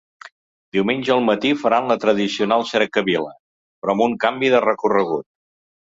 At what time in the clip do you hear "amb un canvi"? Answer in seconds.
3.97-4.55